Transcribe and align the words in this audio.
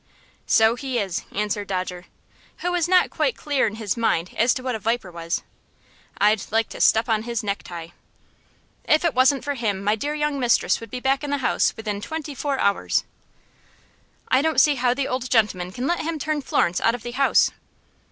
"So 0.47 0.73
he 0.73 0.97
is," 0.97 1.25
answered 1.31 1.67
Dodger, 1.67 2.05
who 2.61 2.71
was 2.71 2.87
not 2.87 3.11
quite 3.11 3.37
clear 3.37 3.67
in 3.67 3.75
his 3.75 3.95
mind 3.95 4.31
as 4.35 4.51
to 4.55 4.63
what 4.63 4.73
a 4.73 4.79
viper 4.79 5.11
was. 5.11 5.43
"I'd 6.17 6.43
like 6.49 6.69
to 6.69 6.81
step 6.81 7.07
on 7.07 7.21
his 7.21 7.43
necktie." 7.43 7.89
"If 8.85 9.05
it 9.05 9.13
wasn't 9.13 9.43
for 9.43 9.53
him, 9.53 9.83
my 9.83 9.95
dear 9.95 10.15
young 10.15 10.39
mistress 10.39 10.79
would 10.79 10.89
be 10.89 11.01
back 11.01 11.23
in 11.23 11.29
the 11.29 11.37
house 11.37 11.75
within 11.77 12.01
twenty 12.01 12.33
four 12.33 12.57
hours." 12.57 13.03
"I 14.27 14.41
don't 14.41 14.59
see 14.59 14.73
how 14.73 14.95
the 14.95 15.07
old 15.07 15.29
gentleman 15.29 15.71
can 15.71 15.85
let 15.85 15.99
him 15.99 16.17
turn 16.17 16.41
Florence 16.41 16.81
out 16.81 16.95
of 16.95 17.03
the 17.03 17.11
house." 17.11 17.51